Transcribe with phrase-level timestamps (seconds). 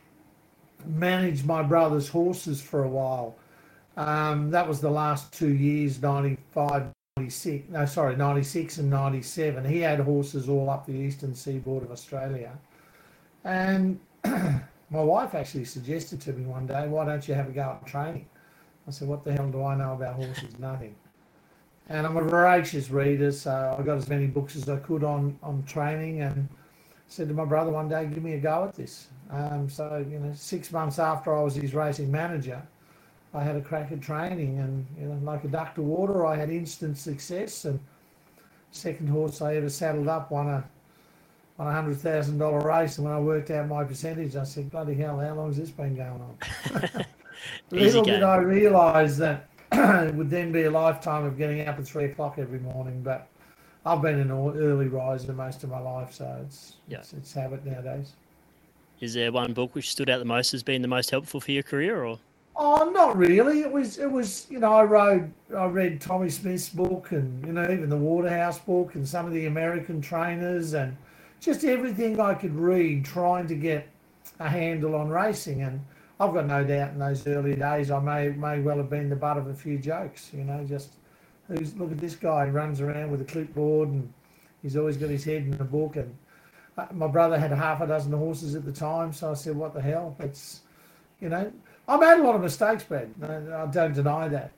[0.86, 3.36] managed my brother's horses for a while.
[3.96, 9.64] Um, that was the last two years, 95, 96, no, sorry, 96 and 97.
[9.64, 12.52] He had horses all up the eastern seaboard of Australia.
[13.44, 14.00] And
[14.90, 17.86] my wife actually suggested to me one day, why don't you have a go at
[17.86, 18.26] training?
[18.88, 20.58] I said, what the hell do I know about horses?
[20.58, 20.94] Nothing.
[21.88, 25.38] And I'm a voracious reader, so I got as many books as I could on,
[25.42, 26.48] on training and
[27.08, 29.08] said to my brother one day, give me a go at this.
[29.30, 32.62] Um, so, you know, six months after I was his racing manager,
[33.32, 36.36] I had a crack at training and, you know, like a duck to water, I
[36.36, 37.64] had instant success.
[37.64, 37.78] And
[38.72, 40.64] second horse I ever saddled up won a,
[41.60, 42.96] won a hundred thousand dollar race.
[42.96, 45.70] And when I worked out my percentage, I said, bloody hell, how long has this
[45.70, 46.38] been going on?
[47.70, 51.86] Little did I realise that it would then be a lifetime of getting up at
[51.86, 53.02] three o'clock every morning.
[53.02, 53.28] But
[53.84, 56.98] I've been an early riser most of my life, so it's Yeah.
[56.98, 58.12] it's, it's habit nowadays.
[59.00, 61.52] Is there one book which stood out the most as being the most helpful for
[61.52, 62.04] your career?
[62.04, 62.18] or
[62.56, 63.60] Oh, not really.
[63.60, 67.52] It was it was you know I read I read Tommy Smith's book and you
[67.52, 70.96] know even the Waterhouse book and some of the American trainers and
[71.40, 73.88] just everything I could read trying to get
[74.38, 75.84] a handle on racing and
[76.18, 79.16] I've got no doubt in those early days I may may well have been the
[79.16, 80.30] butt of a few jokes.
[80.32, 80.94] You know just
[81.48, 84.12] who's look at this guy he runs around with a clipboard and
[84.62, 86.14] he's always got his head in a book and
[86.78, 89.74] uh, my brother had half a dozen horses at the time so I said what
[89.74, 90.60] the hell it's
[91.20, 91.50] you know
[91.88, 93.10] I made a lot of mistakes, Brad.
[93.22, 94.52] I I don't deny that.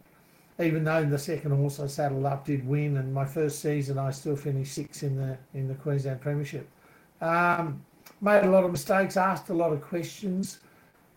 [0.60, 4.10] Even though the second horse I saddled up did win, and my first season I
[4.10, 6.68] still finished sixth in the in the Queensland Premiership.
[7.20, 7.82] Um,
[8.20, 10.60] made a lot of mistakes, asked a lot of questions,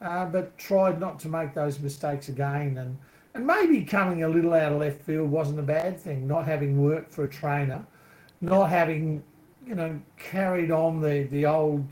[0.02, 2.78] uh, but tried not to make those mistakes again.
[2.78, 2.98] And
[3.34, 6.26] and maybe coming a little out of left field wasn't a bad thing.
[6.26, 7.86] Not having worked for a trainer,
[8.42, 9.22] not having
[9.68, 11.86] you know carried on the the old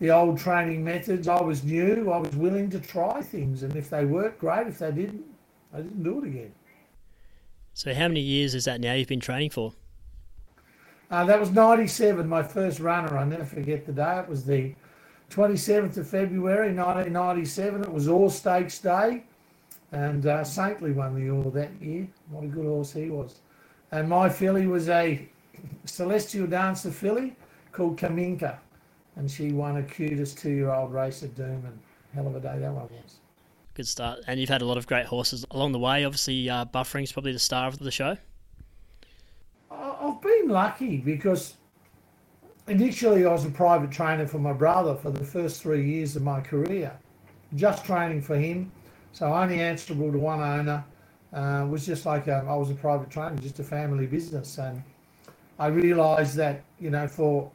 [0.00, 1.28] the old training methods.
[1.28, 2.10] I was new.
[2.10, 4.66] I was willing to try things, and if they worked, great.
[4.66, 5.24] If they didn't,
[5.72, 6.52] I didn't do it again.
[7.80, 9.72] So how many years is that now you've been training for?
[11.10, 13.16] Uh, that was '97, my first runner.
[13.16, 14.18] I never forget the day.
[14.18, 14.74] It was the
[15.30, 17.84] 27th of February, 1997.
[17.84, 19.24] It was All Stakes Day,
[19.92, 22.06] and uh, Saintly won the All that year.
[22.28, 23.36] What a good horse he was.
[23.92, 25.26] And my filly was a
[25.86, 27.34] Celestial Dancer filly
[27.72, 28.58] called Kaminka,
[29.16, 31.78] and she won a cutest two-year-old race at Doom, and
[32.12, 33.20] hell of a day that one was.
[33.74, 34.20] Good start.
[34.26, 36.04] And you've had a lot of great horses along the way.
[36.04, 38.16] Obviously, uh, Buffering's probably the star of the show.
[39.70, 41.56] I've been lucky because
[42.66, 46.22] initially I was a private trainer for my brother for the first three years of
[46.22, 46.92] my career,
[47.54, 48.72] just training for him.
[49.12, 50.84] So only answerable to one owner.
[51.32, 54.82] Uh, was just like a, I was a private trainer, just a family business, and
[55.60, 57.52] I realised that you know for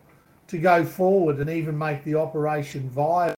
[0.48, 3.35] to go forward and even make the operation viable,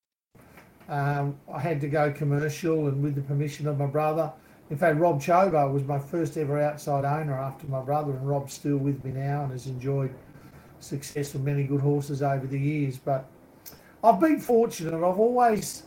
[0.89, 4.31] um, I had to go commercial and with the permission of my brother.
[4.69, 8.53] In fact, Rob Chobo was my first ever outside owner after my brother, and Rob's
[8.53, 10.13] still with me now and has enjoyed
[10.79, 12.97] success with many good horses over the years.
[12.97, 13.25] But
[14.03, 14.95] I've been fortunate.
[14.95, 15.84] I've always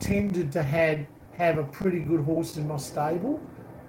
[0.00, 3.40] tended to had have a pretty good horse in my stable.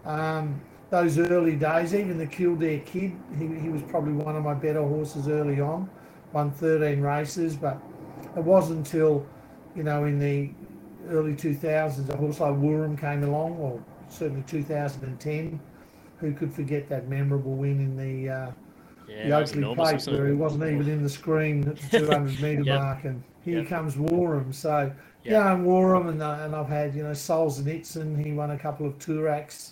[0.05, 4.53] Um, those early days, even the Kildare Kid, he, he was probably one of my
[4.53, 5.89] better horses early on.
[6.31, 7.81] Won 13 races, but
[8.35, 9.25] it wasn't until,
[9.75, 10.49] you know, in the
[11.09, 15.59] early 2000s, a horse like Woorim came along, or certainly 2010.
[16.19, 18.51] Who could forget that memorable win in the uh,
[19.07, 20.21] Yeah, the Oakleigh enormous, Plate wasn't it?
[20.21, 22.81] where he wasn't even in the screen at the 200 metre Yep.
[22.81, 23.67] mark, and here Yep.
[23.69, 24.53] comes Woorim.
[24.53, 24.91] So,
[25.23, 25.33] Yep.
[25.33, 28.87] yeah, and Woorim, and, uh, and I've had, you know, Solzhenitsyn, he won a couple
[28.87, 29.71] of Tooraks.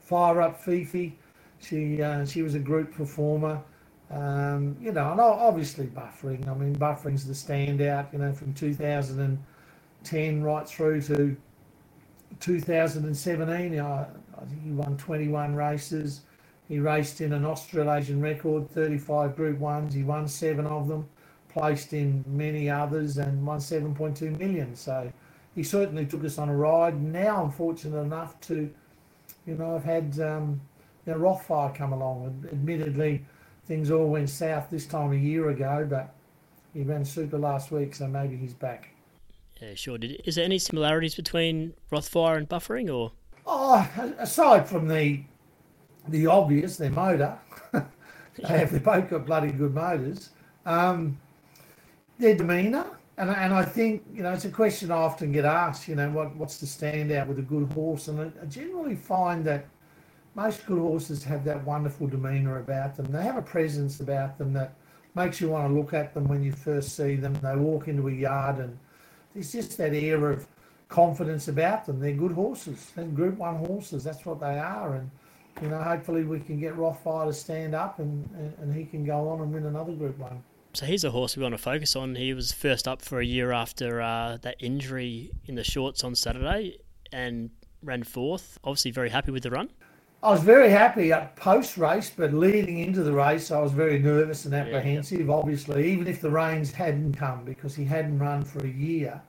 [0.00, 1.18] Fire Up Fifi,
[1.58, 3.60] she uh, she was a group performer.
[4.10, 6.48] Um, you know, and obviously buffering.
[6.48, 8.12] I mean, buffering's the standout.
[8.12, 11.36] You know, from 2010 right through to
[12.40, 13.72] 2017.
[13.72, 14.06] You know,
[14.36, 16.22] I think he won 21 races.
[16.68, 19.94] He raced in an Australasian record, 35 Group Ones.
[19.94, 21.08] He won seven of them,
[21.48, 24.74] placed in many others, and won 7.2 million.
[24.74, 25.12] So
[25.54, 27.00] he certainly took us on a ride.
[27.02, 28.70] Now I'm fortunate enough to,
[29.46, 30.60] you know, I've had um,
[31.06, 32.46] you know, Rothfire come along.
[32.50, 33.24] Admittedly,
[33.66, 36.14] things all went south this time a year ago, but
[36.72, 38.90] he ran super last week, so maybe he's back.
[39.60, 39.98] Yeah, sure.
[39.98, 43.12] Did, is there any similarities between Rothfire and buffering, or?
[43.46, 43.88] Oh,
[44.18, 45.22] aside from the
[46.08, 47.38] the obvious, their motor,
[47.72, 47.82] they
[48.46, 50.30] have they both got bloody good motors.
[50.66, 51.18] Um,
[52.18, 55.88] their demeanour, and and I think you know it's a question I often get asked.
[55.88, 58.08] You know, what what's the standout with a good horse?
[58.08, 59.66] And I, I generally find that
[60.34, 63.06] most good horses have that wonderful demeanour about them.
[63.10, 64.74] They have a presence about them that
[65.14, 67.34] makes you want to look at them when you first see them.
[67.34, 68.76] They walk into a yard and
[69.32, 70.46] there's just that air of
[70.88, 72.00] confidence about them.
[72.00, 72.92] They're good horses.
[72.94, 74.04] They're Group One horses.
[74.04, 74.94] That's what they are.
[74.96, 75.10] And
[75.62, 78.28] you know, hopefully we can get Rothfire to stand up and,
[78.60, 80.42] and he can go on and win another Group One.
[80.72, 82.16] So he's a horse we want to focus on.
[82.16, 86.16] He was first up for a year after uh, that injury in the shorts on
[86.16, 86.78] Saturday
[87.12, 88.58] and ran fourth.
[88.64, 89.70] Obviously, very happy with the run.
[90.24, 93.98] I was very happy at post race, but leading into the race, I was very
[93.98, 95.20] nervous and apprehensive.
[95.20, 95.32] Yeah, yeah.
[95.32, 99.20] Obviously, even if the rains hadn't come, because he hadn't run for a year.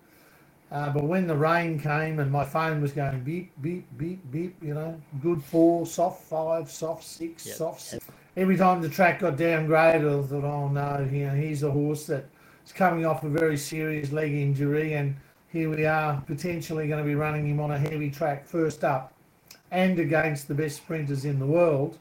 [0.72, 4.56] Uh, but when the rain came and my phone was going beep beep beep beep,
[4.64, 7.58] you know, good four, soft five, soft six, yep.
[7.58, 8.06] soft six.
[8.38, 12.06] Every time the track got downgraded, I thought, oh no, you know, he's a horse
[12.06, 15.14] that's coming off a very serious leg injury, and
[15.50, 19.12] here we are potentially going to be running him on a heavy track first up
[19.76, 22.00] and against the best sprinters in the world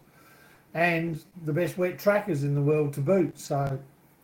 [0.74, 3.36] and the best wet trackers in the world to boot.
[3.36, 3.76] So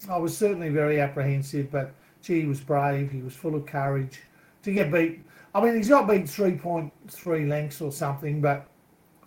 [0.09, 1.93] I was certainly very apprehensive, but
[2.23, 3.11] gee, he was brave.
[3.11, 4.21] He was full of courage
[4.63, 5.25] to get beat.
[5.53, 8.69] I mean, he's got beat 3.3 lengths or something, but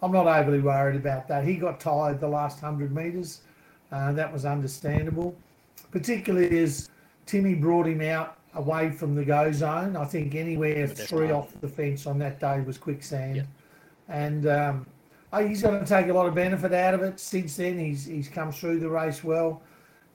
[0.01, 1.43] I'm not overly worried about that.
[1.43, 3.41] He got tired the last 100 metres.
[3.91, 5.35] Uh, that was understandable,
[5.91, 6.89] particularly as
[7.25, 9.97] Timmy brought him out away from the go zone.
[9.97, 13.35] I think anywhere three off the fence on that day was quicksand.
[13.35, 13.47] Yep
[14.09, 14.85] and um,
[15.39, 17.19] he's going to take a lot of benefit out of it.
[17.19, 19.61] Since then, he's he's come through the race well.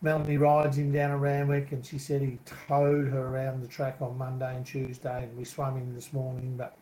[0.00, 2.38] Melanie rides him down a Randwick, and she said he
[2.69, 6.56] towed her around the track on Monday and Tuesday, and we swam him this morning.
[6.56, 6.76] But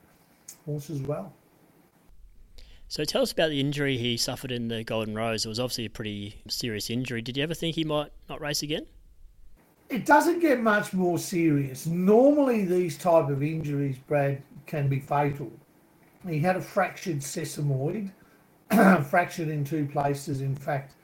[0.64, 1.32] horse as well.
[2.88, 5.44] So tell us about the injury he suffered in the Golden Rose.
[5.44, 7.20] It was obviously a pretty serious injury.
[7.20, 8.86] Did you ever think he might not race again?
[9.88, 11.86] It doesn't get much more serious.
[11.86, 15.50] Normally, these type of injuries, Brad, can be fatal.
[16.28, 18.10] He had a fractured sesamoid,
[19.06, 20.40] fractured in two places.
[20.40, 20.94] In fact,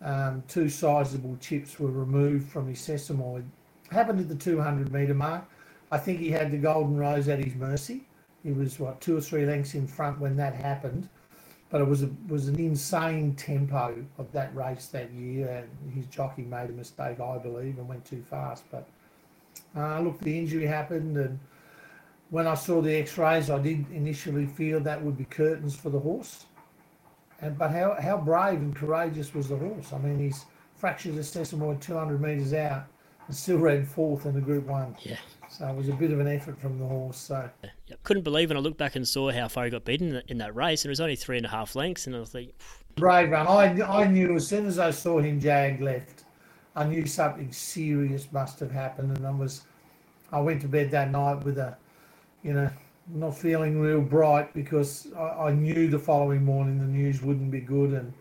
[0.00, 3.44] um, two sizable chips were removed from his sesamoid.
[3.90, 5.44] Happened at the 200 metre mark.
[5.90, 8.06] I think he had the Golden Rose at his mercy.
[8.42, 11.08] He was what two or three lengths in front when that happened,
[11.70, 15.48] but it was a, was an insane tempo of that race that year.
[15.48, 18.64] And his jockey made a mistake, I believe, and went too fast.
[18.70, 18.88] But
[19.76, 21.38] uh, look, the injury happened, and
[22.32, 25.98] when I saw the X-rays, I did initially feel that would be curtains for the
[25.98, 26.46] horse.
[27.42, 29.92] And but how how brave and courageous was the horse?
[29.92, 32.86] I mean, he's fractured his sesamoid 200 metres out
[33.26, 34.96] and still ran fourth in the Group One.
[35.02, 35.18] Yeah.
[35.50, 37.18] So it was a bit of an effort from the horse.
[37.18, 37.96] So yeah.
[38.02, 40.38] couldn't believe when I looked back and saw how far he got beaten in, in
[40.38, 42.54] that race, and it was only three and a half lengths, and I was like,
[42.96, 43.46] brave run.
[43.46, 46.24] I I knew as soon as I saw him jag left,
[46.74, 49.64] I knew something serious must have happened, and I was
[50.32, 51.76] I went to bed that night with a
[52.42, 52.70] you know,
[53.08, 57.60] not feeling real bright because I, I, knew the following morning the news wouldn't be
[57.60, 58.12] good, and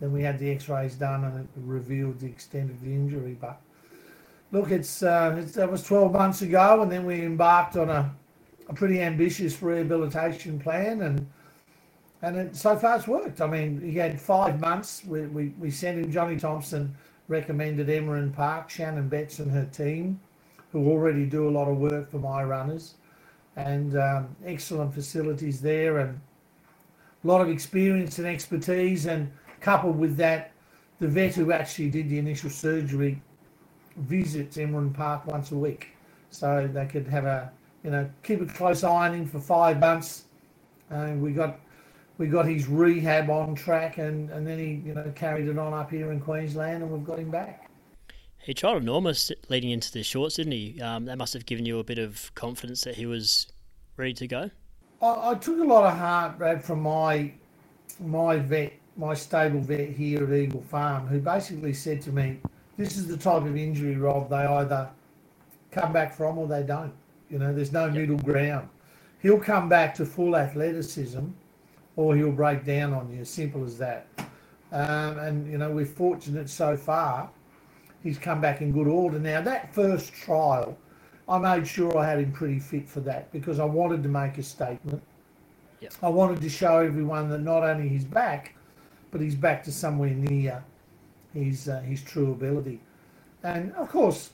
[0.00, 3.36] then we had the X-rays done and it revealed the extent of the injury.
[3.40, 3.60] But
[4.52, 8.14] look, it's, uh, it's that was 12 months ago, and then we embarked on a,
[8.68, 11.26] a pretty ambitious rehabilitation plan, and
[12.22, 13.42] and it, so far it's worked.
[13.42, 15.02] I mean, he had five months.
[15.04, 16.94] We, we, we sent him Johnny Thompson
[17.28, 20.18] recommended Emeren Park, Shannon Betts and her team,
[20.72, 22.94] who already do a lot of work for my runners
[23.56, 26.20] and um, excellent facilities there and
[27.22, 29.30] a lot of experience and expertise and
[29.60, 30.52] coupled with that
[31.00, 33.20] the vet who actually did the initial surgery
[33.96, 35.88] visits Emeren Park once a week.
[36.30, 37.50] So they could have a
[37.82, 40.24] you know keep a close eye on him for five months.
[40.90, 41.58] And we got
[42.18, 45.72] we got his rehab on track and, and then he you know carried it on
[45.72, 47.63] up here in Queensland and we've got him back
[48.44, 50.80] he tried enormous leading into the shorts, didn't he?
[50.80, 53.46] Um, that must have given you a bit of confidence that he was
[53.96, 54.50] ready to go.
[55.00, 57.32] I, I took a lot of heart, Brad, from my
[58.00, 62.38] my vet my stable vet here at Eagle Farm, who basically said to me,
[62.76, 64.28] "This is the type of injury, Rob.
[64.28, 64.90] They either
[65.70, 66.92] come back from or they don't.
[67.30, 67.94] You know, there's no yep.
[67.94, 68.68] middle ground.
[69.22, 71.24] He'll come back to full athleticism,
[71.96, 73.24] or he'll break down on you.
[73.24, 74.06] Simple as that.
[74.70, 77.30] Um, and you know, we're fortunate so far.
[78.04, 79.18] He's come back in good order.
[79.18, 80.78] Now that first trial,
[81.28, 84.38] I made sure I had him pretty fit for that because I wanted to make
[84.38, 85.02] a statement.
[85.80, 85.94] Yep.
[86.02, 88.54] I wanted to show everyone that not only he's back,
[89.10, 90.62] but he's back to somewhere near
[91.32, 92.80] his uh, his true ability.
[93.42, 94.30] And of course,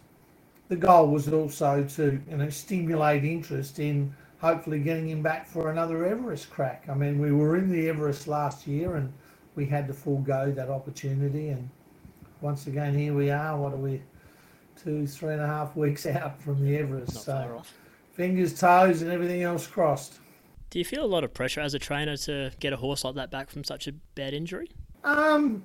[0.68, 5.70] the goal was also to you know stimulate interest in hopefully getting him back for
[5.70, 6.86] another Everest crack.
[6.88, 9.12] I mean, we were in the Everest last year and
[9.54, 11.50] we had to forego that opportunity.
[11.50, 11.68] And
[12.40, 13.56] once again, here we are.
[13.56, 14.00] What are we?
[14.82, 17.14] two, three and a half weeks out from the Everest.
[17.14, 17.62] Not so
[18.12, 20.18] fingers, toes, and everything else crossed.
[20.70, 23.16] Do you feel a lot of pressure as a trainer to get a horse like
[23.16, 24.70] that back from such a bad injury?
[25.02, 25.64] Um,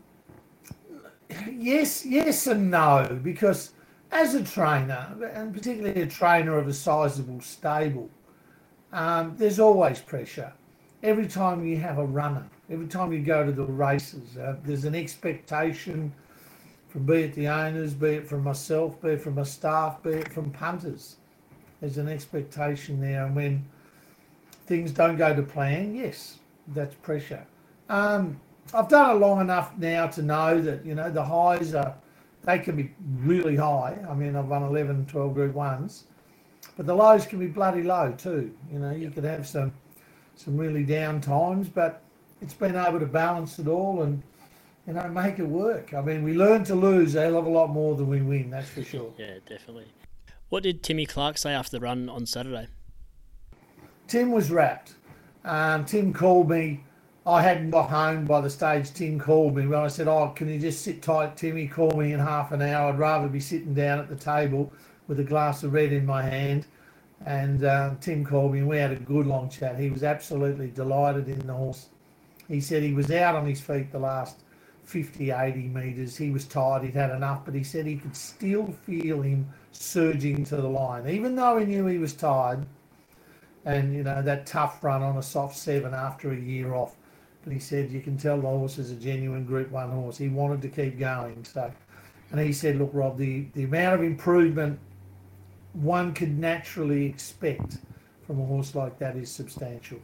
[1.52, 3.74] yes, yes, and no, because
[4.12, 8.10] as a trainer, and particularly a trainer of a sizable stable,
[8.94, 10.52] um, there's always pressure.
[11.04, 14.86] Every time you have a runner, every time you go to the races, uh, there's
[14.86, 16.12] an expectation
[16.96, 20.12] from be it the owners, be it from myself, be it from my staff, be
[20.12, 21.18] it from punters.
[21.82, 23.66] There's an expectation there, and when
[24.66, 26.38] things don't go to plan, yes,
[26.70, 27.46] that's pressure.
[27.90, 28.40] Um,
[28.74, 31.94] I've done it long enough now to know that you know the highs are
[32.44, 33.98] they can be really high.
[34.10, 36.06] I mean, I've won 11, 12 Group Ones,
[36.78, 38.56] but the lows can be bloody low too.
[38.72, 39.74] You know, you could have some
[40.38, 42.02] some really down times, but
[42.42, 44.24] it's been able to balance it all and
[44.88, 45.94] you know, make it work.
[45.94, 48.52] I mean, we learn to lose a hell of a lot more than we win,
[48.52, 49.12] that's for sure.
[49.18, 49.88] yeah, definitely.
[50.50, 52.68] What did Timmy Clark say after the run on Saturday?
[54.08, 54.94] Tim was wrapped.
[55.44, 56.84] Um, Tim called me.
[57.28, 59.66] I hadn't got home by the stage Tim called me.
[59.66, 61.68] When I said, Oh, can you just sit tight, Timmy?
[61.68, 62.90] Call me in half an hour.
[62.90, 64.72] I'd rather be sitting down at the table
[65.08, 66.68] with a glass of red in my hand.
[67.26, 69.80] And um, Tim called me and we had a good long chat.
[69.80, 71.88] He was absolutely delighted in the horse.
[72.48, 74.44] He said he was out on his feet the last
[74.86, 76.16] 50, 80 metres.
[76.16, 80.46] He was tired, he'd had enough, but he said he could still feel him surging
[80.46, 82.66] to the line, even though he knew he was tired.
[83.66, 86.96] And, you know, that tough run on a soft seven after a year off.
[87.44, 90.18] But he said you can tell the horse is a genuine Group 1 horse.
[90.18, 91.44] He wanted to keep going.
[91.44, 91.72] So,
[92.32, 94.80] And he said, look, Rob, the, the amount of improvement
[95.74, 97.80] one could naturally expect
[98.26, 100.00] from a horse like that is substantial.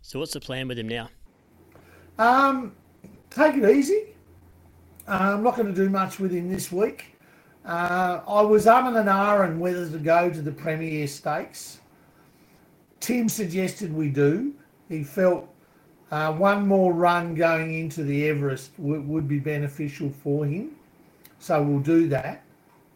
[0.00, 1.08] So, what's the plan with him now?
[2.18, 2.74] Um,
[3.34, 4.14] take it easy.
[5.08, 7.16] Uh, I'm not going to do much with him this week.
[7.64, 11.80] Uh, I was umming and ahhing whether to go to the Premier Stakes.
[13.00, 14.54] Tim suggested we do.
[14.88, 15.48] He felt
[16.10, 20.72] uh, one more run going into the Everest w- would be beneficial for him.
[21.38, 22.44] So we'll do that.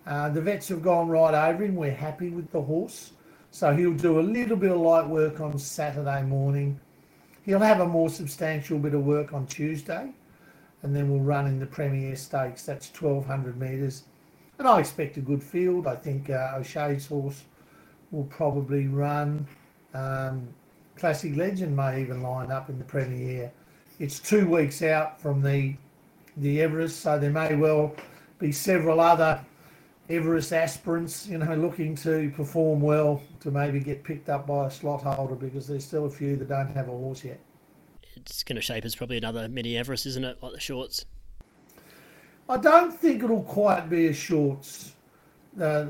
[0.06, 1.74] Uh, the vets have gone right over him.
[1.74, 3.12] We're happy with the horse.
[3.50, 6.78] So he'll do a little bit of light work on Saturday morning.
[7.44, 10.12] He'll have a more substantial bit of work on Tuesday
[10.82, 12.64] and then we'll run in the Premier Stakes.
[12.64, 14.04] That's 1200 metres.
[14.58, 15.86] And I expect a good field.
[15.86, 17.42] I think uh, O'Shea's horse
[18.10, 19.46] will probably run.
[19.94, 20.48] Um,
[20.96, 23.52] Classic Legend may even line up in the Premier.
[23.98, 25.76] It's two weeks out from the
[26.38, 27.96] the Everest, so there may well
[28.38, 29.42] be several other
[30.10, 34.70] Everest aspirants, you know, looking to perform well to maybe get picked up by a
[34.70, 37.40] slot holder because there's still a few that don't have a horse yet
[38.16, 40.42] it's going to shape as probably another mini Everest, isn't it?
[40.42, 41.04] Like the shorts.
[42.48, 44.92] I don't think it'll quite be a shorts.
[45.60, 45.86] Uh,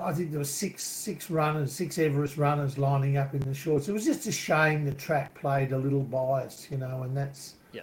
[0.00, 3.88] I think there were six six runners, six Everest runners lining up in the shorts.
[3.88, 7.54] It was just a shame the track played a little biased, you know, and that's.
[7.72, 7.82] Yeah.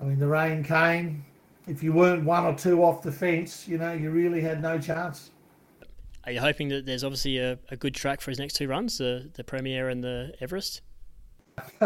[0.00, 1.24] I mean, the rain came.
[1.66, 4.78] If you weren't one or two off the fence, you know, you really had no
[4.78, 5.30] chance.
[6.24, 8.98] Are you hoping that there's obviously a, a good track for his next two runs,
[8.98, 10.80] the the Premier and the Everest?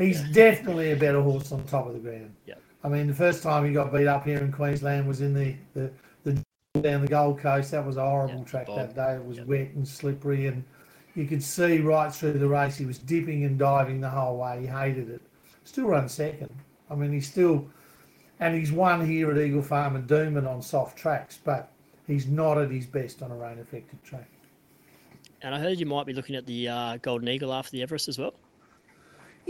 [0.00, 2.34] He's definitely a better horse on top of the ground.
[2.46, 2.54] Yeah.
[2.82, 5.54] I mean, the first time he got beat up here in Queensland was in the,
[5.74, 5.90] the,
[6.24, 7.72] the down the Gold Coast.
[7.72, 9.14] That was a horrible track that day.
[9.14, 10.64] It was wet and slippery, and
[11.14, 14.60] you could see right through the race he was dipping and diving the whole way.
[14.62, 15.20] He hated it.
[15.64, 16.50] Still run second.
[16.90, 17.68] I mean, he's still,
[18.38, 21.70] and he's won here at Eagle Farm and Doomben on soft tracks, but
[22.06, 24.28] he's not at his best on a rain affected track.
[25.42, 28.08] And I heard you might be looking at the uh, Golden Eagle after the Everest
[28.08, 28.34] as well.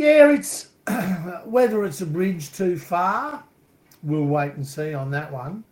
[0.01, 0.69] Yeah, it's
[1.45, 3.45] whether it's a bridge too far,
[4.03, 5.63] we'll wait and see on that one.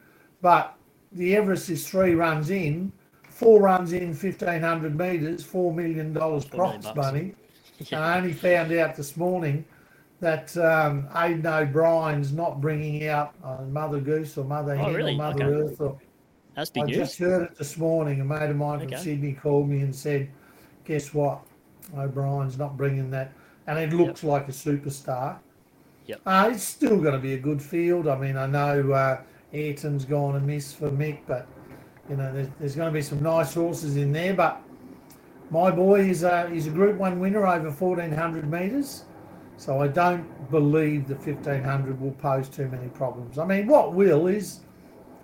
[0.43, 0.77] But
[1.13, 2.93] the Everest is three runs in,
[3.31, 7.35] four runs in, fifteen hundred metres, four million dollars props money.
[7.87, 8.01] Yeah.
[8.03, 9.65] I only found out this morning
[10.21, 15.15] that um, Aidan O'Brien's not bringing out uh, Mother Goose or Mother Oh, Hen really?
[15.15, 15.73] or Mother Okay.
[15.73, 15.81] Earth.
[15.81, 15.99] Or,
[16.55, 16.97] That's big I news.
[16.99, 18.21] just heard it this morning.
[18.21, 20.29] A mate of mine from Sydney called me and said,
[20.85, 21.41] "Guess what?
[21.97, 23.33] O'Brien's not bringing that."
[23.69, 25.39] And it looks like a superstar.
[26.07, 26.21] Yep.
[26.25, 28.09] Uh, it's still going to be a good field.
[28.09, 29.21] I mean, I know uh,
[29.53, 31.47] Ayrton's gone a miss for Mick, but
[32.09, 34.33] you know, there's, there's going to be some nice horses in there.
[34.33, 34.63] But
[35.51, 39.05] my boy is a, he's a Group One winner over 1400 metres,
[39.59, 43.39] so I don't believe the 1500 will pose too many problems.
[43.39, 44.61] I mean, what will is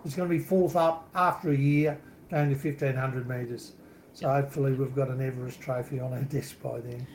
[0.02, 1.98] he's going to be fourth up after a year
[2.30, 3.72] going to 1500 metres.
[4.12, 7.06] So hopefully we've got an Everest trophy on our desk by then.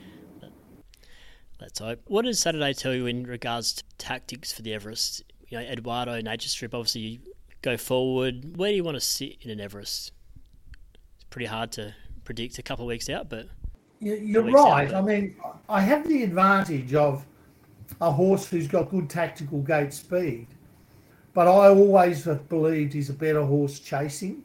[1.60, 2.01] Let's hope.
[2.06, 5.24] What does Saturday tell you in regards to tactics for the Everest?
[5.50, 7.20] You know, Eduardo, Nature Strip, obviously you
[7.62, 8.56] go forward.
[8.58, 10.13] Where do you want to sit in an Everest?
[11.16, 13.48] It's pretty hard to predict a couple of weeks out, but
[14.00, 14.88] You- You're weeks out, right.
[14.89, 15.36] but- I mean,
[15.68, 17.25] I have the advantage of
[18.00, 20.48] a horse who's got good tactical gate speed,
[21.34, 24.44] but I always have believed he's a better horse chasing,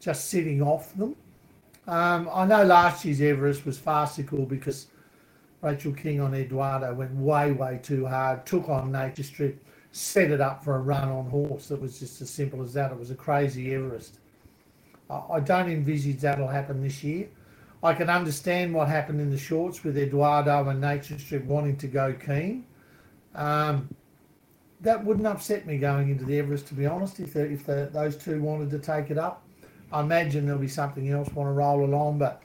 [0.00, 1.16] just sitting off them.
[1.86, 4.88] Um, I know last year's Everest was farcical because
[5.62, 10.40] Rachel King on Eduardo went way, way too hard, took on Nature Strip, set it
[10.40, 11.68] up for a run on horse.
[11.68, 12.90] that was just as simple as that.
[12.90, 14.18] It was a crazy Everest.
[15.08, 17.28] I don't envisage that'll happen this year.
[17.82, 21.86] I can understand what happened in the shorts with Eduardo and Nature Strip wanting to
[21.86, 22.64] go keen.
[23.34, 23.94] Um,
[24.80, 28.40] that wouldn't upset me going into the Everest, to be honest, if, if those two
[28.40, 29.44] wanted to take it up.
[29.92, 32.42] I imagine there'll be something else want to roll along, but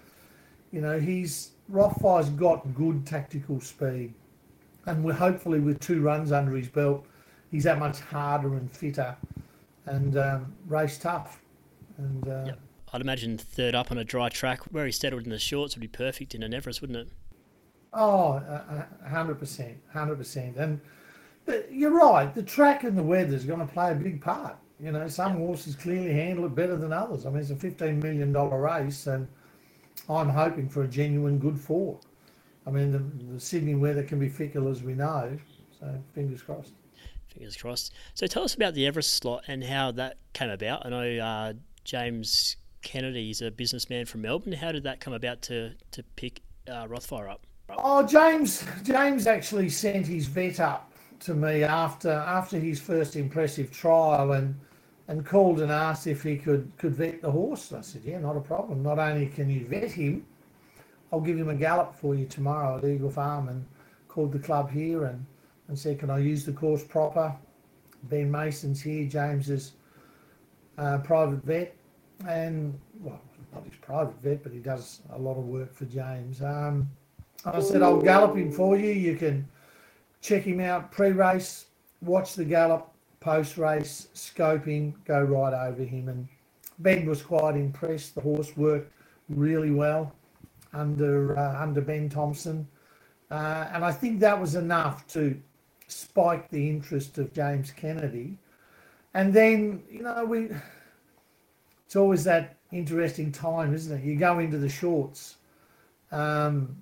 [0.71, 4.13] you know, he's Rothfire's got good tactical speed,
[4.85, 7.05] and we're hopefully with two runs under his belt,
[7.51, 9.15] he's that much harder and fitter,
[9.85, 11.41] and um, race tough.
[11.97, 12.59] And uh, Yep.
[12.93, 15.81] I'd imagine third up on a dry track where he settled in the shorts would
[15.81, 17.09] be perfect in an Everest, wouldn't it?
[17.93, 20.55] Oh, a hundred percent, hundred percent.
[20.57, 20.79] And
[21.71, 22.33] you're right.
[22.33, 24.55] The track and the weather is going to play a big part.
[24.79, 27.25] You know, some horses clearly handle it better than others.
[27.25, 29.27] I mean, it's a fifteen million dollar race, and
[30.09, 31.99] I'm hoping for a genuine good four.
[32.65, 35.37] I mean, the, the Sydney weather can be fickle, as we know.
[35.79, 36.73] So fingers crossed.
[37.33, 37.93] Fingers crossed.
[38.13, 40.85] So tell us about the Everest slot and how that came about.
[40.85, 44.53] I know uh, James Kennedy is a businessman from Melbourne.
[44.53, 47.45] How did that come about to to pick uh, Rothfire up?
[47.69, 48.65] Oh, James!
[48.83, 50.91] James actually sent his vet up
[51.21, 54.55] to me after after his first impressive trial, and
[55.07, 57.73] and called and asked if he could could vet the horse.
[57.73, 58.83] I said, yeah, not a problem.
[58.83, 60.25] Not only can you vet him,
[61.11, 63.49] I'll give him a gallop for you tomorrow at Eagle Farm.
[63.49, 63.65] And
[64.07, 65.25] called the club here and
[65.67, 67.35] and said, can I use the course proper?
[68.03, 69.05] Ben Mason's here.
[69.07, 69.73] James's
[70.77, 71.75] uh, private vet,
[72.27, 73.19] and well,
[73.53, 76.41] not his private vet, but he does a lot of work for James.
[76.41, 76.89] Um,
[77.45, 78.91] I said, I'll gallop him for you.
[78.91, 79.47] You can
[80.21, 81.65] check him out pre race,
[82.01, 86.09] watch the gallop, post race, scoping, go right over him.
[86.09, 86.27] And
[86.79, 88.15] Ben was quite impressed.
[88.15, 88.91] The horse worked
[89.29, 90.13] really well
[90.73, 92.67] under uh, under Ben Thompson.
[93.29, 95.39] Uh, and I think that was enough to
[95.87, 98.37] spike the interest of James Kennedy.
[99.13, 100.49] And then, you know, we
[101.85, 104.03] it's always that interesting time, isn't it?
[104.03, 105.37] You go into the shorts.
[106.11, 106.75] Um,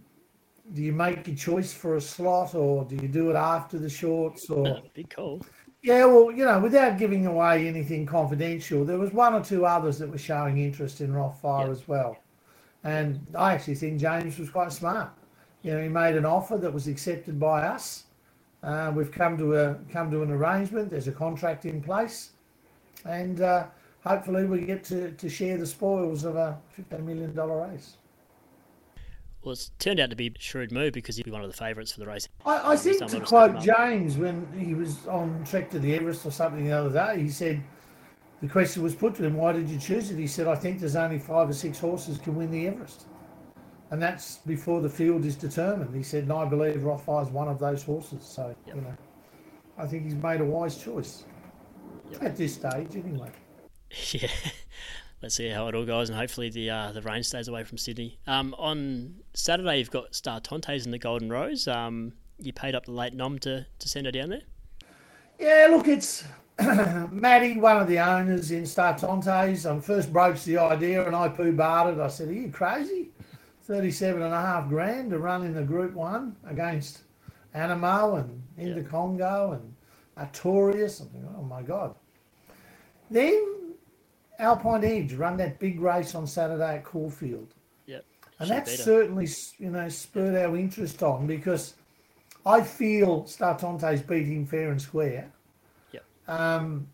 [0.74, 3.90] do you make your choice for a slot or do you do it after the
[3.90, 5.42] shorts or big call.
[5.86, 10.00] Yeah well you know without giving away anything confidential there was one or two others
[10.00, 11.72] that were showing interest in Rothfire Yeah.
[11.72, 12.18] as well.
[12.84, 15.10] And I actually think James was quite smart.
[15.64, 18.04] You know he made an offer that was accepted by us.
[18.64, 22.32] Uh, we've come to a come to an arrangement there's a contract in place
[23.06, 23.66] and uh,
[24.04, 27.98] hopefully we get to, to share the spoils of a $15 million race
[29.46, 31.56] Well, it's turned out to be a shrewd move because he'd be one of the
[31.56, 32.28] favourites for the race.
[32.48, 36.26] I, I think Someone to quote James when he was on Trek to the Everest
[36.26, 37.64] or something the other day, he said
[38.42, 40.80] the question was put to him, "Why did you choose it?" He said, "I think
[40.80, 43.06] there's only five or six horses can win the Everest,
[43.92, 47.60] and that's before the field is determined." He said, "And I believe Rothfire's one of
[47.60, 48.76] those horses." So Yep.
[48.76, 48.98] you know,
[49.78, 51.24] I think he's made a wise choice
[52.14, 52.24] Yep.
[52.24, 53.30] at this stage, anyway.
[54.12, 54.28] yeah.
[55.26, 57.80] Let's see how it all goes, and hopefully the uh, the rain stays away from
[57.80, 58.20] Sydney.
[58.28, 61.68] Um, on Saturday, you've got Star Tontes and the Golden Rose.
[61.68, 64.44] Um, you paid up the late nom to, to send her down there.
[65.40, 66.26] Yeah, look, it's
[66.60, 71.30] Matty, one of the owners in Star Tontes, I first broached the idea and I
[71.30, 72.00] poo barred it.
[72.00, 73.10] I said, Are you crazy?
[73.64, 77.00] 37 and a half grand to run in the Group 1 against
[77.56, 79.76] Animo and Inter Congo and
[80.24, 81.02] Artorias.
[81.02, 81.96] I'm thinking, Oh my God.
[83.10, 83.65] Then
[84.40, 87.54] Alpine Edge run that big race on Saturday at Caulfield.
[87.86, 88.00] Yeah,
[88.40, 91.76] And that certainly, you know, spurred our interest on because
[92.46, 95.32] I feel Startante's beat him fair and square.
[95.92, 96.88] Yeah, Um,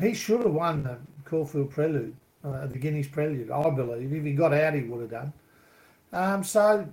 [0.00, 4.12] he should have won the Caulfield Prelude, uh, the Guineas Prelude, I believe.
[4.12, 5.32] If he got out, he would have done.
[6.12, 6.86] Um, so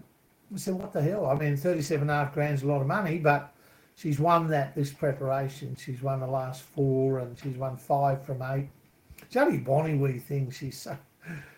[0.54, 1.26] I said, what the hell?
[1.26, 3.54] I mean, 37 and a half grand's a lot of money, but
[3.96, 5.76] she's won that this preparation.
[5.76, 8.70] She's won the last four and she's won five from eight.
[9.36, 10.98] Only Bonnie we think she's so,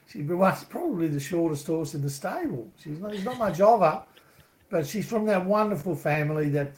[0.07, 0.25] she's
[0.69, 2.69] probably the shortest horse in the stable.
[2.81, 4.03] She's not, there's not much of her,
[4.69, 6.73] but she's from that wonderful family that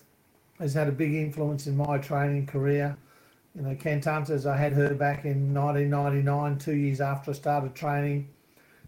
[0.59, 2.97] has had a big influence in my training career.
[3.55, 8.29] You know, Cantantes, I had her back in 1999, two years after I started training.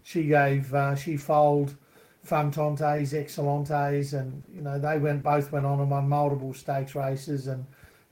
[0.02, 1.74] She gave, uh, she foaled
[2.24, 7.46] Fantontes, Excelentes, and you know they went both went on and won multiple stakes races,
[7.48, 7.66] and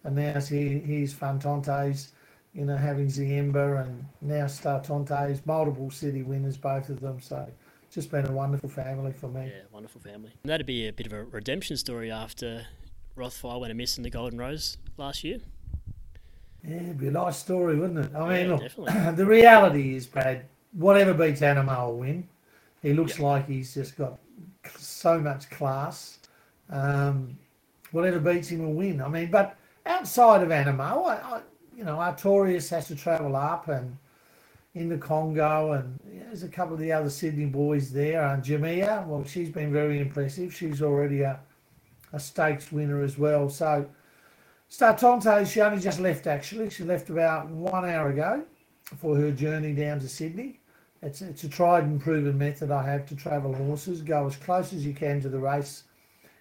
[0.05, 2.09] and now here here's Fantontes,
[2.55, 7.21] you know having Ziemba and now Startantes, multiple city winners, both of them.
[7.21, 7.49] So
[7.91, 9.47] just been a wonderful family for me.
[9.47, 10.33] Yeah, wonderful family.
[10.43, 12.67] And That'd be a bit of a redemption story after
[13.17, 15.38] Rothfire went amiss in the Golden Rose last year.
[16.67, 18.15] Yeah, it'd be a nice story, wouldn't it?
[18.15, 22.29] I mean, Yeah, look, the reality is, Brad, whatever beats Animo will win.
[22.83, 24.19] He looks like he's just got
[24.77, 26.19] so much class.
[26.71, 27.37] Um,
[27.91, 29.03] whatever beats him will win.
[29.03, 31.41] I mean, but outside of Animo, I, I,
[31.83, 33.97] you know, Artorias has to travel up and
[34.77, 38.25] in the Congo, and there's a couple of the other Sydney boys there.
[38.25, 40.55] And Jamia, well, she's been very impressive.
[40.55, 41.40] She's already a,
[42.12, 43.51] a stakes winner as well.
[43.51, 43.85] So
[44.71, 46.71] Startonte, she only just left actually.
[46.71, 48.45] She left about one hour ago
[48.99, 50.61] for her journey down to Sydney.
[51.03, 54.03] It's, it's a tried and proven method I have to travel horses.
[54.03, 55.83] Go as close as you can to the race,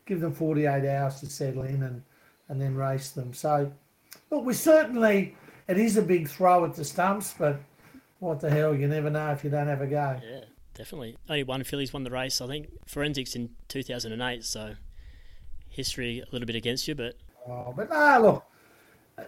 [0.05, 2.03] give them 48 hours to settle in and,
[2.47, 3.33] and then race them.
[3.33, 3.71] So,
[4.29, 5.35] look, we certainly,
[5.67, 7.59] it is a big throw at the stumps, but
[8.19, 10.19] what the hell, you never know if you don't have a go.
[10.23, 11.17] Yeah, definitely.
[11.29, 12.69] Only one filly's won the race, I think.
[12.87, 14.75] Forensics in 2008, so
[15.69, 17.15] history a little bit against you, but
[17.47, 18.45] Oh, but no, look,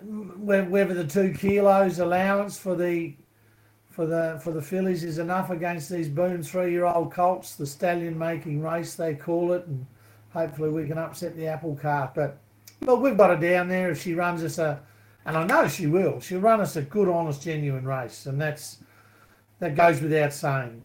[0.04, 3.15] whe- whether the two kilos allowance for the
[3.89, 7.65] for the for the fillies is enough against these boom three year old colts, the
[7.65, 9.86] stallion making race they call it, and
[10.32, 12.13] hopefully we can upset the apple cart.
[12.13, 12.38] But
[12.86, 14.82] look, we've got her down there if she runs us a,
[15.26, 16.19] and I know she will.
[16.19, 18.78] She'll run us a good, honest, genuine race, and that's
[19.60, 20.84] that goes without saying.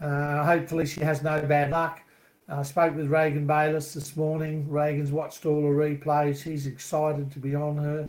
[0.00, 2.00] Uh, hopefully she has no bad luck.
[2.48, 4.68] I spoke with Regan Bayliss this morning.
[4.68, 6.42] Regan's watched all the replays.
[6.42, 8.08] He's excited to be on her.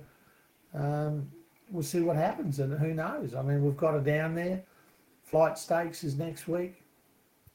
[0.74, 1.32] Um,
[1.70, 3.36] we'll see what happens, and who knows?
[3.36, 4.64] I mean, we've got her down there.
[5.24, 6.82] Flight stakes is next week.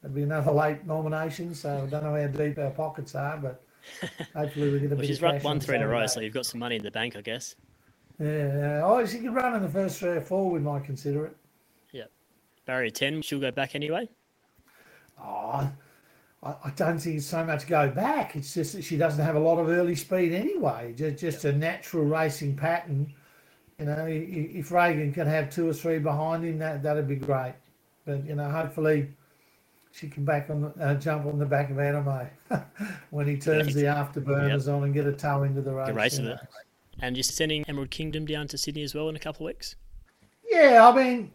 [0.00, 3.62] There'll be another late nomination, so I don't know how deep our pockets are, but
[4.34, 6.20] hopefully we get a well, bit she's of run one three in a row, so
[6.20, 7.54] you've got some money in the bank, I guess.
[8.18, 10.50] Yeah, oh, she could run in the first three or four.
[10.50, 11.36] We might consider it.
[11.92, 12.04] Yeah,
[12.64, 14.08] barrier 10, she'll go back anyway.
[15.22, 15.70] Oh,
[16.42, 18.36] I, I don't think it's so much go back.
[18.36, 20.94] It's just that she doesn't have a lot of early speed anyway.
[20.96, 23.12] Just just a natural racing pattern.
[23.78, 27.54] You know, if Regan can have two or three behind him, that that'd be great.
[28.06, 29.10] But you know, hopefully,
[29.96, 32.28] she can back on the, uh, jump on the back of Anime
[33.10, 35.86] when he turns the afterburners on and get a toe into the race.
[35.86, 36.38] Good race of it.
[37.00, 39.76] And you're sending Emerald Kingdom down to Sydney as well in a couple of weeks.
[40.50, 41.32] Yeah, I mean,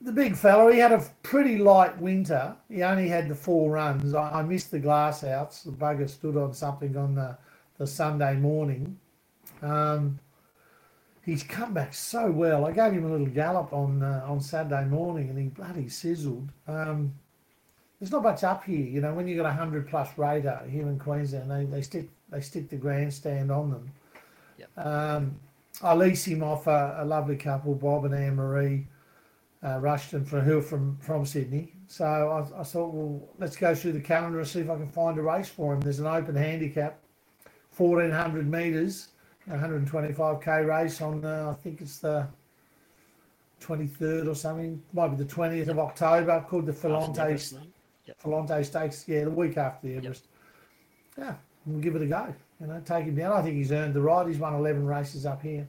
[0.00, 2.54] the big fella, he had a pretty light winter.
[2.68, 4.14] He only had the four runs.
[4.14, 5.62] I, I missed the glass outs.
[5.62, 7.36] The bugger stood on something on the,
[7.78, 8.98] the Sunday morning.
[9.62, 10.18] Um,
[11.24, 12.66] he's come back so well.
[12.66, 16.50] I gave him a little gallop on uh, on Saturday morning, and he bloody sizzled.
[16.66, 17.14] Um,
[18.02, 19.14] there's not much up here, you know.
[19.14, 22.68] When you've got a hundred plus radar here in Queensland, they, they stick they stick
[22.68, 23.92] the grandstand on them.
[24.76, 25.36] Um,
[25.80, 28.88] I lease him off a, a lovely couple, Bob and Anne Marie
[29.62, 31.74] uh, Rushton for who are from from Sydney.
[31.86, 34.88] So I, I thought, well, let's go through the calendar and see if I can
[34.88, 35.80] find a race for him.
[35.80, 36.98] There's an open handicap,
[37.76, 39.10] 1400 metres,
[39.48, 42.26] 125k race on uh, I think it's the
[43.60, 47.38] 23rd or something, might be the 20th of October, called the Filante
[48.06, 48.64] Yep.
[48.64, 49.04] Stakes.
[49.06, 50.26] Yeah, the week after the Everest.
[51.16, 51.34] Yeah,
[51.66, 52.34] we'll give it a go.
[52.60, 53.32] You know, take him down.
[53.32, 54.26] I think he's earned the right.
[54.26, 55.68] He's won 11 races up here.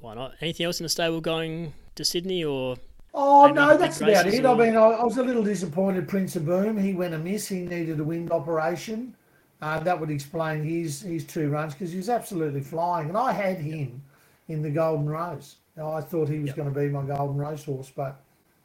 [0.00, 0.34] Why not?
[0.40, 2.76] Anything else in the stable going to Sydney or
[3.12, 4.44] Oh no, that's about it.
[4.46, 6.08] I mean, I, I was a little disappointed.
[6.08, 7.48] Prince of Boom, he went amiss.
[7.48, 9.14] He needed a wind operation.
[9.60, 13.08] Uh, that would explain his his two runs because he was absolutely flying.
[13.08, 14.00] And I had him
[14.48, 15.56] in the Golden Rose.
[15.82, 16.56] I thought he was Yep.
[16.56, 18.20] going to be my Golden Rose horse, but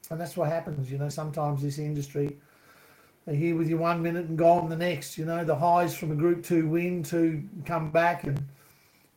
[0.09, 0.91] and that's what happens.
[0.91, 2.37] You know, sometimes this industry,
[3.25, 5.17] they're here with you one minute and gone the next.
[5.17, 8.45] You know, the highs from a Group Two win to come back and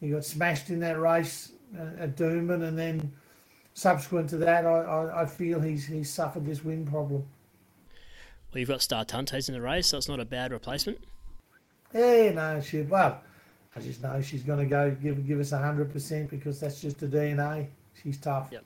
[0.01, 3.13] he got smashed in that race uh, at Doomben and then
[3.79, 7.25] subsequent to that, I, I, I feel he's he's suffered this wind problem.
[8.53, 10.99] well you've got Star Tuntes in the race, so it's not a bad replacement.
[11.95, 12.89] Yeah, no, shit.
[12.89, 13.21] Well,
[13.75, 17.01] I just know she's going to go give give us hundred percent because that's just
[17.01, 17.69] her DNA.
[18.03, 18.49] She's tough.
[18.51, 18.65] Yep.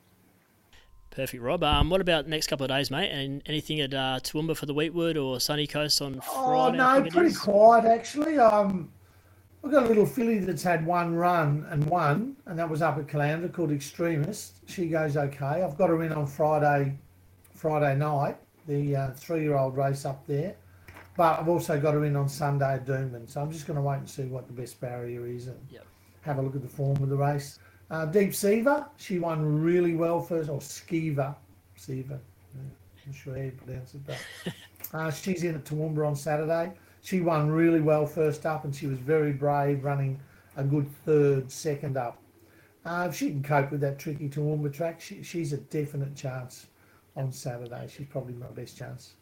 [1.12, 1.62] Perfect, Rob.
[1.62, 3.10] Um, what about next couple of days, mate?
[3.10, 6.78] And anything at uh, Toowoomba for the Weetwood or Sunny Coast on Friday?
[6.78, 8.38] Oh no, pretty quiet actually.
[8.38, 8.90] Um,
[9.62, 12.96] I've got a little filly that's had one run and won, and that was up
[12.96, 14.60] at Caloundra called Extremist.
[14.68, 15.62] She goes okay.
[15.62, 16.98] I've got her in on Friday,
[17.54, 20.56] Friday night, the uh, three-year-old race up there.
[21.14, 23.82] But I've also got her in on Sunday at Doomben, so I'm just going to
[23.82, 25.84] wait and see what the best barrier is and Yep.
[26.22, 27.58] have a look at the form of the race.
[27.92, 31.36] Uh, Deep Seaver, she won really well first, or Skeever,
[31.76, 32.18] Seaver,
[32.54, 32.62] yeah,
[33.06, 34.18] I'm sure how you pronounce it, but
[34.94, 36.72] uh, she's in at Toowoomba on Saturday.
[37.02, 40.18] She won really well first up, and she was very brave, running
[40.56, 42.16] a good third, second up.
[42.86, 46.68] Uh, if she can cope with that tricky Toowoomba track, she, she's a definite chance
[47.14, 47.90] on Saturday.
[47.94, 49.16] She's probably my best chance.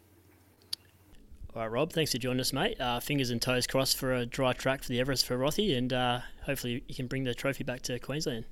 [1.57, 1.93] All right, Rob.
[1.93, 2.81] Thanks for joining us, mate.
[2.81, 5.93] Uh, fingers and toes crossed for a dry track for the Everest for Rothy, and
[5.93, 8.45] uh, hopefully you can bring the trophy back to Queensland.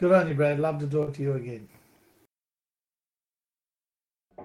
[0.00, 0.58] Good on you, Brad.
[0.58, 1.68] Love to talk to you again.